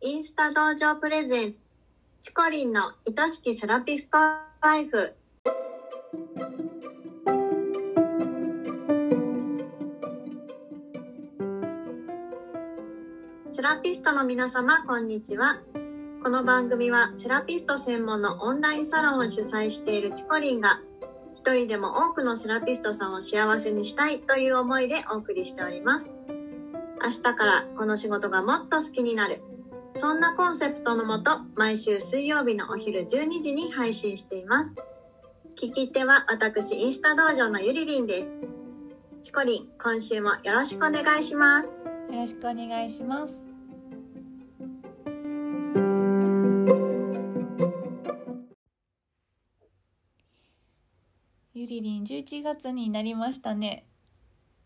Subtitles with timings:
[0.00, 1.60] インスタ道場プレゼンツ。
[2.20, 4.18] チコリンの愛しきセラピスト
[4.62, 5.12] ライフ。
[13.50, 15.58] セラピストの皆様こんにちは。
[16.22, 20.80] この番組はセラピスト専門のオンラインサロンを主催しているチコリンが
[21.34, 26.08] 一人でも多くのセラピストさんを幸せにしたいという思いでお送りしております。
[27.02, 29.42] 明日からこの仕事がもっと好きになる。
[29.98, 34.74] そんなコンセプトのもと毎週水曜日のお昼12時に配信しています
[35.60, 38.28] 聞き手は私インスタ道場のゆりりんです
[39.22, 41.74] チコリン今週もよろしくお願いしますよ
[42.12, 43.32] ろしくお願いします。
[51.52, 53.84] ゆりりん11月になりましたね。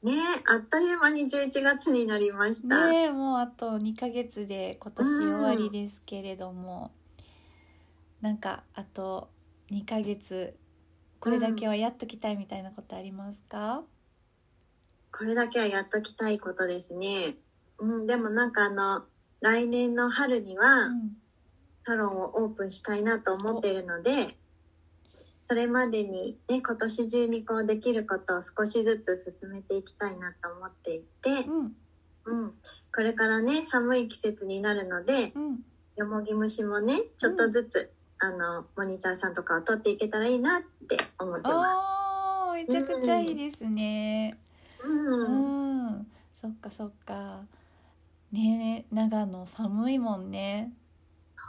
[0.02, 6.91] ねえあっという間に11月になりました、ねえもうあと2ヶ月で今年終わりですけれども、
[8.20, 9.30] なんかあと
[9.71, 10.57] 2ヶ月
[11.21, 13.85] これだけはやっときたいみたいなことありますか？
[15.16, 17.37] これだけはやっときたいことですね。
[17.79, 19.04] うんでもなんかあの
[19.41, 21.16] 来年の春には、うん、
[21.87, 24.37] サロンをオープンしたいなと思っているので
[25.43, 31.73] それまでにね今年中にこうできることを少しずつ進めていきたいなと思っていて、うん、
[32.24, 32.52] うん、
[32.95, 35.59] これからね寒い季節になるのでうん、
[35.96, 44.37] よもぎ虫もねちょっとずつ、あのモニターさんとかを取っていけたらいいなって思ってまああめちゃくちゃいいですね。
[44.80, 44.87] す。
[44.87, 47.40] うんうん、そっかそっか。
[48.30, 50.73] ねえ長野寒いもんね。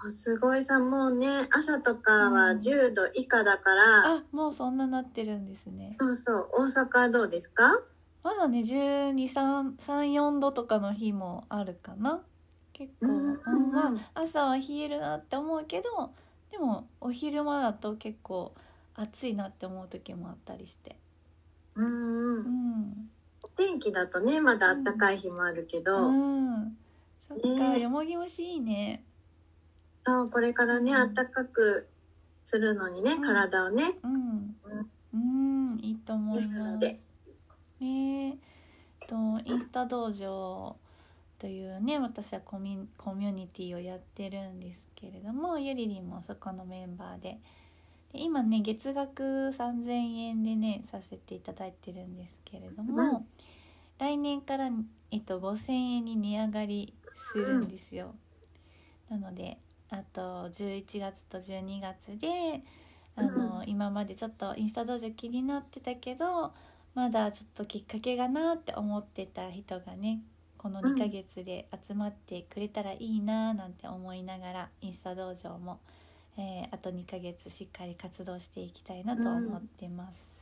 [0.10, 2.58] すごいさもうね朝とかはうん。
[2.58, 3.84] 10度以下だから、
[4.16, 5.96] あもうそんななってるんですね。
[6.00, 7.80] そうそう大阪はどうですか？
[8.24, 12.22] まだね1234度とかの日もあるかな。
[12.74, 16.12] 結構、うんうんまあ朝は冷えるなって思うけど
[16.52, 18.54] でもお昼間だと結構
[18.96, 20.98] 暑いなって思う時もあったりして。
[21.76, 22.38] うんうん。
[22.38, 23.10] うん。
[23.44, 26.78] お天気だとねまだ暖かい日もあるけど、うん、
[27.28, 27.80] そっか、ね。
[27.82, 29.04] よもぎ虫いいね。
[30.06, 31.14] そうこれからねうん。
[31.14, 31.88] 暖かく
[32.46, 33.22] するのにね、うん。
[33.22, 33.96] 体をね。
[34.04, 34.56] うん、
[35.14, 36.72] うん、いいと思いなます。
[36.72, 37.00] ので。
[37.80, 38.38] ねえ。
[39.08, 39.16] と
[39.46, 40.76] インスタ道場
[41.40, 47.38] というね私はコミュコミュニティをやってるんですけれどもゆりりんもそこのメンバーで。
[48.14, 53.28] で今ね月額3,000円でねさせていただいてるんですけれども、うん。
[54.00, 54.70] 来年から、
[55.12, 58.16] えっと、5,000円に値上がりするんですよ。
[59.10, 59.58] なので
[59.94, 62.64] あと11月と12月で
[63.16, 66.52] あの、今までちょっとインスタ道場気になってたけど
[66.96, 70.24] まだちょっときっかけがなって思ってた人がね
[70.58, 75.80] この2ヶ月で集まってくれたらいいななんて思いながらインスタ道場も、
[76.38, 80.33] えーあと2ヶ月しっかり活動していきたいなと思ってます。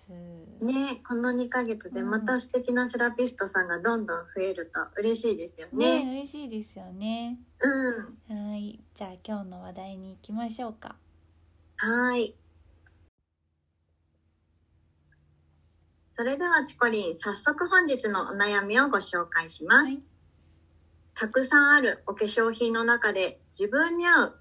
[0.62, 6.04] ねこの2ヶ月でまた素敵なセラピストさんがどんどん増えると嬉しいですよね。
[6.04, 6.12] ね。
[6.12, 7.40] 嬉しいですよね。
[8.30, 8.50] うん。
[8.52, 8.80] はい。
[8.94, 10.96] じゃあ今日の話題に行きましょうか。
[11.78, 12.36] はい。
[16.14, 20.02] それではチコリン早速本日のお悩みをご紹介します、はい。
[21.16, 24.36] たくさんあるお化粧品の中で自分に合う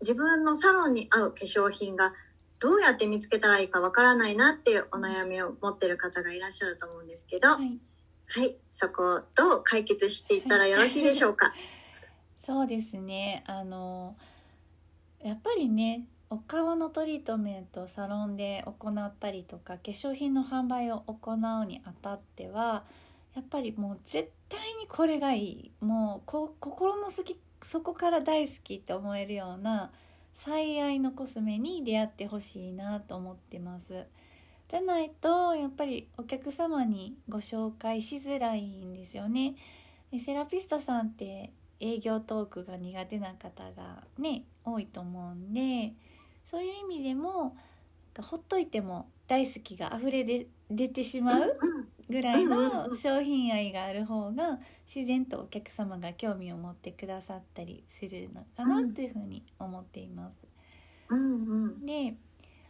[0.00, 2.14] 自分のサロンに合う化粧品が
[2.60, 7.80] どうやって見つけたらいいかわからないなっていうお悩みを持ってる方がいらっしゃると思うんですけど、ははい。
[8.46, 11.52] い、そこをどう解決していったらよろしいでしょうか？
[12.44, 13.42] そうですね。
[13.46, 14.16] あの
[15.20, 22.84] やっぱりねお顔のトリートメントをサロンで行ったりとか化粧品の販売を行うにあたっては
[23.34, 25.72] やっぱりもう絶対にこれがいい。
[25.80, 29.92] もうこ心の好きそこから大好きって思えるような
[30.42, 34.06] 最愛のコスメに出会ってほしいなと思ってます。
[34.68, 39.54] じゃないとやっぱりお客様にご紹介しづらいんですよね。
[40.24, 45.92] セラピストさんって営業トークが苦手な方がね多いと思うんで
[46.46, 47.54] そういう意味でも
[48.18, 51.56] ほっといても大好きが溢れで出てしまう
[52.10, 54.58] ぐらいの商品愛がある方が
[54.92, 60.34] 自然とお客様が興味を持ってくださったりするのかなというふうに思っています。
[61.08, 61.86] うんうん。
[61.86, 62.16] で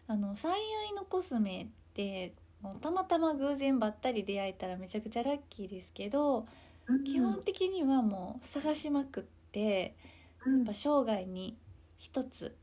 [0.06, 2.34] あの最愛のコスメって
[2.80, 6.46] たまたま偶然ばったり出会えたらめちゃくちゃラッキーですけど
[6.86, 9.22] うん基本的にはもう探しまくっ
[9.52, 9.96] て
[10.44, 10.56] うん。
[10.58, 11.56] やっぱ生涯に
[11.98, 12.56] 一つ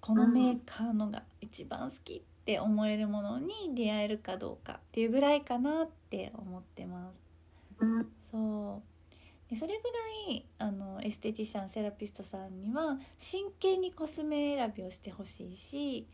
[0.00, 7.20] このメーカーのが一番好きって思えるものに出会えるかどうかっていうぐらいかなって思ってます。
[7.80, 8.82] うんそ
[9.48, 9.50] う。
[9.50, 9.82] でそれぐ
[10.28, 16.06] らいあのエステティシャンセラピストさんには真剣にコスメ選びをしてほしいし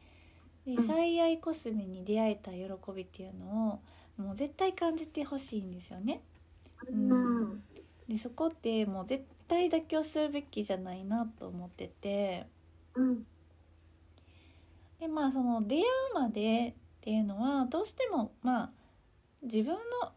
[0.67, 0.87] でうん。
[0.87, 3.81] 最愛コスメに出会えた喜びっていうの
[4.19, 6.23] をもう絶対感じてほしいんですよね。
[6.89, 7.63] うん。
[8.09, 12.47] でそこってもう絶対妥協するべきじゃないなと思ってて。
[12.95, 13.27] うん
[15.03, 15.85] でまあその出会う
[16.15, 18.71] までっていうのはどうしてもまあ
[19.43, 20.13] 自分の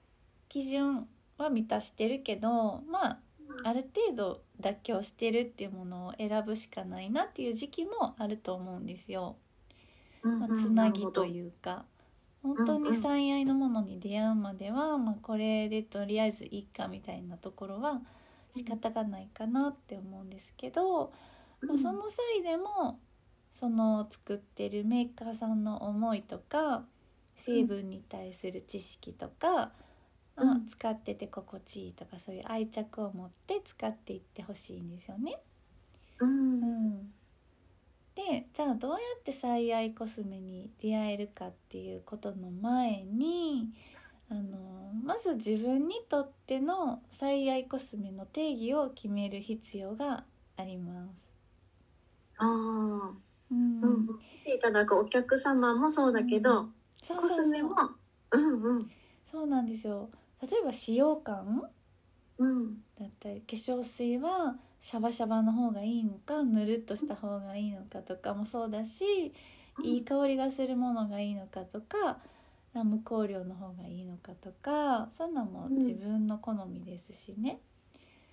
[0.47, 1.07] 基準
[1.39, 3.19] は満たしてるけどまあ
[3.63, 9.37] ある程度妥協してるっていうものを選ぶしかないなっていう時期もあると思うんですよ。
[10.21, 11.85] まあ、つなぎというか。
[12.43, 18.01] 本当に最愛のものに出会うまでは、まあ、これでとりあえずいいかみたいなところは
[18.55, 21.11] 仕方がないかなって思うんですけど、
[21.61, 22.99] まあ、その際でも
[23.59, 26.83] その作ってるメーカーさんの思いとか
[27.45, 29.69] 成分に対する知識とか、うん
[30.35, 35.39] まあ使ってて心地いいとかそういう愛着を持って使っていってほしいんですよね。
[36.19, 37.13] うんうん、
[38.15, 43.69] でじゃあどうやって最愛コスメに出会えるかっていうことの前に
[44.29, 50.25] あのまず自分にとっての最愛コスメの定義を決める必要が
[50.57, 51.25] あります。
[52.37, 53.57] ああうん。
[53.81, 54.07] うん。
[54.29, 56.69] 来ていただくお客様もそうだけど、
[57.15, 57.75] コスメも。
[58.31, 58.91] うんうん。
[59.31, 60.09] そうなんですよ。
[60.41, 61.69] 例えば使用感？
[62.37, 62.85] うん。
[62.99, 69.33] だったり化粧水はシャバシャバの方がいいのかぬるっとした方がいいのかとかもそうだし
[69.81, 72.21] いい香りがするものがいいのかとか
[72.73, 77.59] あ無香料の方がいいのかとかそんなんもうん自分の好みですしね、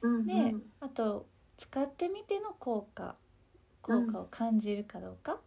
[0.02, 0.26] うん。
[0.26, 3.16] であと使ってみての効果
[3.82, 5.40] 効果を感じるかどうか、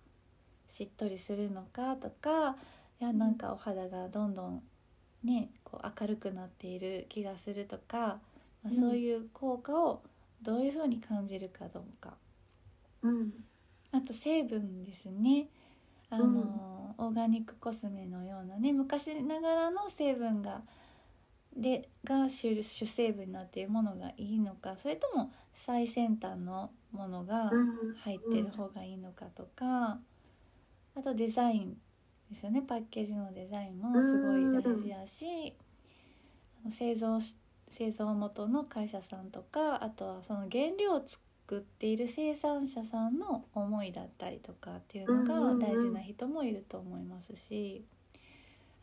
[0.69, 2.57] しっとりするのかとか
[3.01, 4.63] いやなんかお肌がどんどん
[5.23, 8.19] ねこう明るくなっている気がするとか、
[8.63, 8.79] まあうん。
[8.79, 10.03] そういう効果を
[10.41, 12.17] どういうふうに感じるかどうか。
[13.01, 13.45] うん。
[13.91, 15.47] あと成分ですね。
[16.09, 20.63] あの、オーガニックコスメのようなね昔ながらの成分が
[21.55, 29.99] でが主主成分になっているものがいいのかそれとも最先端のものがうん入ってる方がいいのかとか
[30.95, 31.77] あとデザイン
[32.29, 32.63] ですよね。
[32.63, 35.53] パッケージのデザインもすごい大事やし
[36.63, 37.35] あの製造し
[37.67, 47.83] 製造元の会社さんとかあとはその原料を作っている生産者さんの思いだったりとかっていうのが大事な人もいると思いますし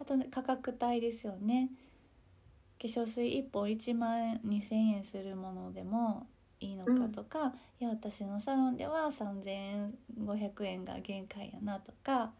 [0.00, 1.70] あとね価格帯ですよね
[2.82, 6.26] 化粧水1本1万円2,000円するものでも
[6.58, 12.32] いいのかとか、いや私のサロンでは3,500円が限界やなとか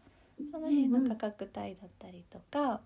[0.51, 2.81] その辺の価格帯だったりとか。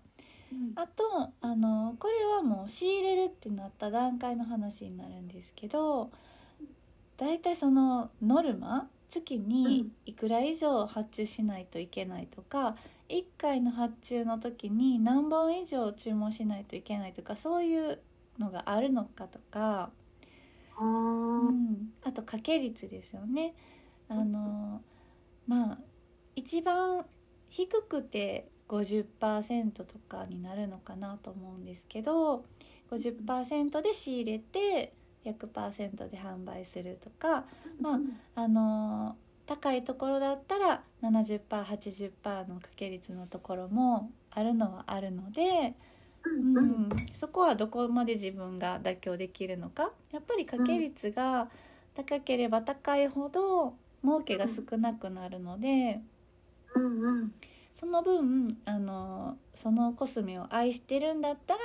[0.76, 1.04] あと
[1.42, 6.10] あのこれはもう仕入れるってなった段階の話になるんですけど
[7.18, 12.76] だいたいそのノルマ月にいくら以上発注しないといけないとか
[13.08, 18.00] 1回の発注の時に何本以上注文しないといけないとかそういう
[18.38, 19.90] のがあるのかとか、
[20.76, 23.54] あうーん、あと掛け率ですよね。
[24.08, 24.82] あの
[25.46, 25.78] まあ
[26.36, 27.04] 一番
[27.50, 32.44] 低くて50%とかになるのかなと思うんですけど
[32.90, 34.92] 50%で仕入れて
[35.24, 37.44] 100%で販売するとか
[37.80, 37.96] ま
[38.34, 39.16] ああの
[39.48, 45.74] 高いところだったら 70%80% の掛け率のところもあるのはあるので、
[46.22, 46.66] うんううん。
[46.88, 49.90] ん、そこはどこまで自分が妥協できるのか。
[50.12, 51.48] やっぱり掛け率が
[51.94, 56.02] 高ければ高いほど儲けが少なくなるので。
[56.74, 57.34] うんうん。
[57.72, 61.60] その分あのそのコスメを愛してるんだったら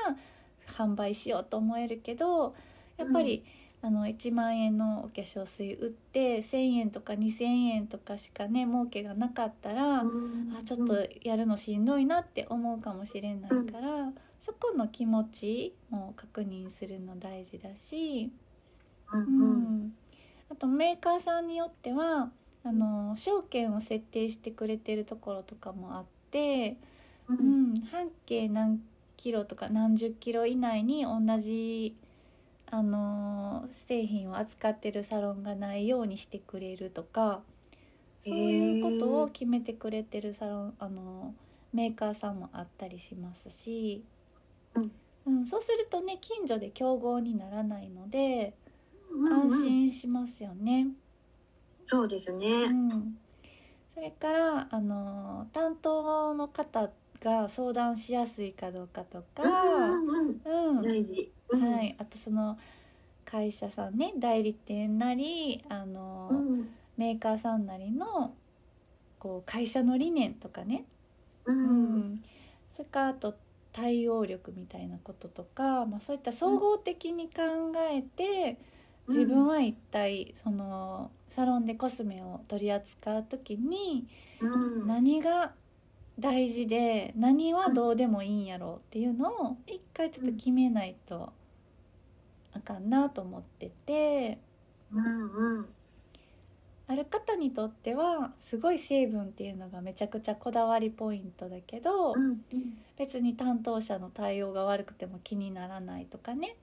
[0.77, 2.55] 販売しようと思えるけど
[2.97, 3.43] やっぱり、
[3.83, 10.05] あの1万円のお化粧水売って1,000円とか2,000円とかしかね儲けがなかったら、あ
[10.65, 18.31] ちょっとやるのしんどいなって思うかもしれないから、そこの気持ちも確認するの大事だし。
[19.11, 19.83] うんううん。
[19.87, 19.93] ん、
[20.49, 22.31] あとメーカーさんによっては
[22.63, 26.77] あの証券を設定してくれてるところとかもあって、
[27.27, 28.81] ううんん、半径何
[29.17, 31.95] キロとか何十キロ以内に同じ
[32.73, 37.41] あの製品を扱ってるサロンがないようにしてくれるとか
[38.23, 41.35] そういうことを決めてくれてるサロンあの
[41.71, 44.03] メーカーさんもあったりしますし、
[44.73, 44.91] うん。
[45.25, 48.55] うん、そうするとね近所で競合にならないので
[49.11, 50.87] うん安心しますよね。
[51.85, 52.89] そうですうねん、
[53.93, 56.89] それからあの担当の方
[57.23, 59.47] が相談しやすいかどうかとか、う
[60.09, 60.81] んうん
[61.53, 61.73] うん。
[61.73, 62.57] はい、あとその
[63.25, 66.69] 会社さんね代理店なりあの、うん。
[66.97, 68.35] メーカーさんなりの
[69.19, 70.85] こう会社の理念とかね、
[71.45, 71.95] ううん。
[72.13, 72.23] ん
[72.75, 73.35] それからあと
[73.71, 77.41] 対応力みたいなこととか、まあ、そういった総合的に考
[77.91, 78.59] えて、
[79.07, 84.07] 自分は一体そのサロンでコスメを取り扱う時に
[84.41, 84.45] う
[84.83, 84.87] ん。
[84.87, 85.53] 何が
[86.19, 91.33] 大事で何はどうでもいいんやろうっていうのを一回ちょっと決めないと
[92.53, 94.39] あかんなと思ってて。
[94.91, 95.69] うんうん。
[96.87, 102.41] ある方にとってはすごい成分っていうのがめちゃくちゃこだわりポイントだけどうん
[102.97, 106.55] 別に担当者の対応が悪くても気にならないとかね、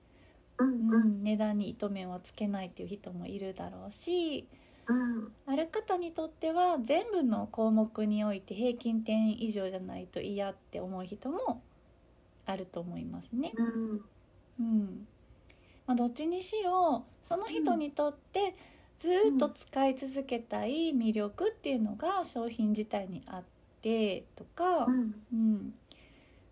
[0.57, 4.47] うんううんん、値段に糸目をつけないっていう人もいるだろうし。
[4.87, 5.31] うん。
[5.45, 11.61] ある方にとっては全部の項目において平均点以上じゃないと嫌って思う人も
[12.45, 13.51] あると思いますね。
[13.55, 14.05] うん。
[14.59, 15.07] うん
[15.91, 18.55] まあ、どっちにしろその人にとって
[18.97, 23.43] ずーっと使い続けたい魅力っていうのが商品自体にあっ
[23.81, 25.15] てとか、うん。
[25.33, 25.73] うん、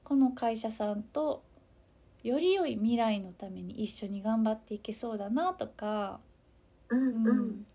[0.04, 1.42] この会社さんと
[2.22, 6.20] より良い未来のために一緒に頑張っていけそうだなとか、
[6.90, 7.66] うんううんん。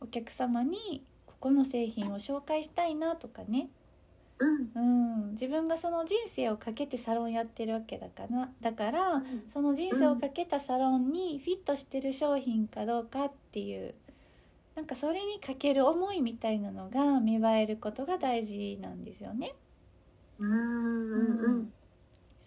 [0.00, 3.68] お客様にここの製品を紹介したいなとかね、
[4.42, 4.72] うん。
[4.74, 9.22] うん、自分がその人生をかけてサロンやってるわけだからだから
[9.52, 13.94] その人生をかけたサロンにフィットしてる商品かどうかっていう
[14.74, 19.54] なんかそれにかける思いみたいなのが芽生えることが大事なんですよね。
[20.38, 21.40] うん。
[21.40, 21.72] うん。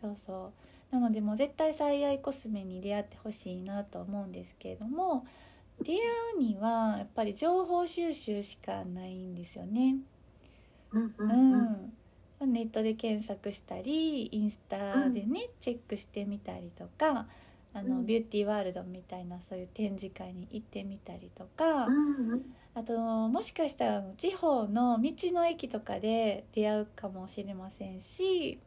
[0.02, 0.54] そうそ
[0.92, 0.96] う。
[0.96, 5.25] なのでもう絶対最愛コスメに出会ってほしいなと思うんですけれども
[5.82, 6.00] 出会
[6.38, 9.98] うにはやっぱり情報収集しかないんですよね。
[10.92, 11.75] うんううん。
[12.46, 17.27] ん、ネットで検索したりインスタでね、チェックしてみたりとか
[17.74, 18.06] あの、うん。
[18.06, 22.98] ビューティーワールドみたいなそういう展示会に行ってみたりとか、うんあと
[23.30, 28.60] もしかしたら地方の道の駅とかで出会うかもしれませんし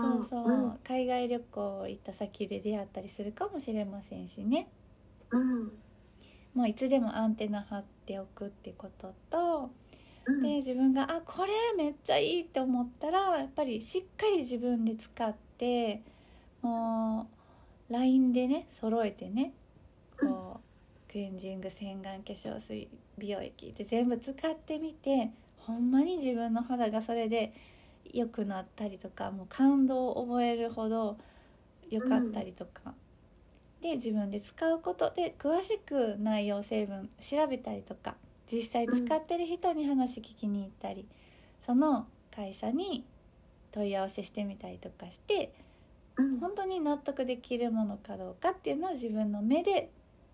[0.00, 4.68] そうそう、海外旅行行った先で出会ったりするかもしれませんしね。
[5.30, 5.72] うん。
[6.54, 9.70] もういつでもアンテナ張っておくってことと。
[10.26, 10.42] うん。
[10.42, 16.02] で自分があこれめっちゃいいって思ったらやっぱりしっかり自分で使って
[16.62, 17.28] も
[17.90, 19.52] う LINE でね揃えてね
[20.18, 20.60] こ
[21.08, 22.88] うクレンジング洗顔化粧水
[23.18, 27.52] 美容液って全部使ってみてほんまに自分の肌がそれで
[28.12, 31.18] 良くなったりとかもう感動を覚えるほど
[31.90, 32.94] 良かったりとか、
[33.82, 38.16] で自分で使うことで詳しく内容成分調べたりとか
[38.50, 41.06] 実際使ってる人に話聞きに行ったり、
[41.60, 43.04] その会社に
[43.72, 45.52] 問い合わせしてみたりとかして
[46.16, 49.90] うん本当に納得できるものかどうかっていうのを自分の目で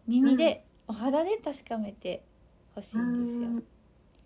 [0.07, 2.23] 耳で、お肌で確かめて
[2.75, 3.49] ほしいんですよ。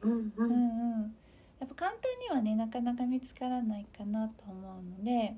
[0.03, 1.15] うんううんんうん、
[1.61, 5.35] やっぱ簡単にはねなかなか見つからないかなと思うので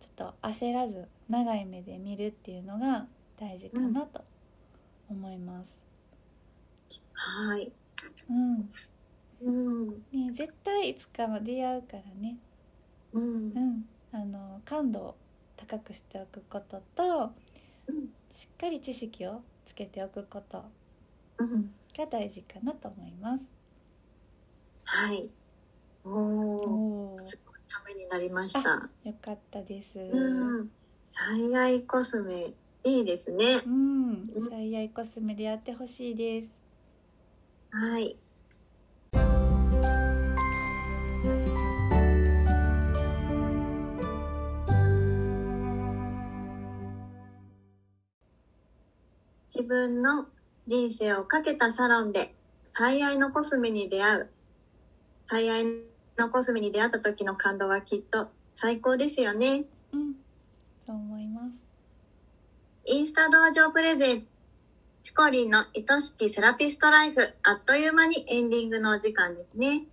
[0.00, 3.06] ちょっと焦らず長い目で見るっていうのが
[3.38, 4.24] 大事かなと
[5.10, 5.83] 思います。
[7.24, 7.72] はい。
[8.28, 8.70] うん。
[9.40, 9.88] うん。
[10.12, 12.36] ね、絶対いつかは出会うからね、
[13.12, 13.24] うん。
[13.24, 15.16] うん、あの感度を
[15.56, 17.32] 高くしておくことと
[17.86, 18.08] うん。
[18.30, 20.64] しっかり知識をつけておくこと
[21.38, 21.70] うん。
[21.96, 23.44] が大事かなと思います。
[24.84, 25.30] はい。
[26.04, 28.90] おおすごいためになりました。
[29.04, 29.98] よかったです。
[29.98, 30.70] うん。
[31.04, 32.52] 最愛コスメ
[32.84, 33.62] いいですね。
[33.66, 36.63] うん、最愛コスメでやってほしいです。
[37.76, 38.16] はい。
[49.52, 50.26] 自分の
[50.66, 52.32] 人生をかけたサロンで
[52.72, 54.30] 最愛のコスメに出会う。
[55.28, 55.64] 最愛
[56.16, 59.64] のコスメに出会った時の感動はきっと最高ですよね。
[59.92, 60.14] うん、
[60.86, 61.54] そう思います。
[62.84, 64.33] インスタ道場プレゼンツ
[65.04, 67.34] チコリンの愛しきセラピストライフ。
[67.42, 69.84] あっという間にエンディングのお時間ですね。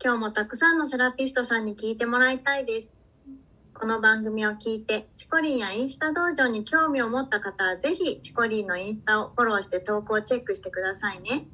[0.00, 2.92] 今日もたくさんのセラピストさんに聞いてもらいたいです。
[3.74, 11.48] この番組を聞いてチコリンやインスタ道場に興味を持った方はぜひチコリンのインスタをフォローして投稿チェックしてくださいね。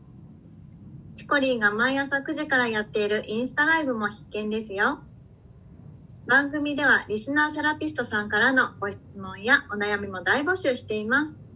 [1.17, 4.99] チコリンが毎朝9時からやっているインスタライブも必見ですよ。
[6.27, 11.48] 番組ではリスナーセラピストさんからのご質問やお悩みも大募集しています。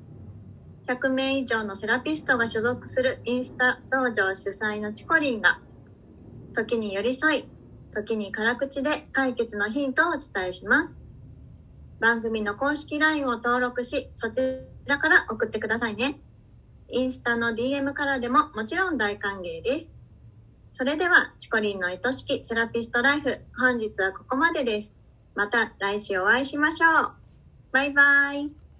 [0.86, 5.60] 100名以上のセラピストが所属するインスタ道場主催のチコリンが、
[6.54, 7.44] 時に寄り添い、
[7.94, 10.98] 時に辛口で解決のヒントをお伝えします。
[12.00, 14.40] 番組の公式 LINE を登録し、そち
[14.86, 16.20] らから送ってくださいね。
[16.88, 19.92] インスタの DM からでももちろん大歓迎です。
[20.72, 24.92] それでは、チコリンの愛しきセラピストライフ、本日はここまでです。
[25.34, 27.12] また来週お会いしましょう。
[27.70, 28.61] バイバイ。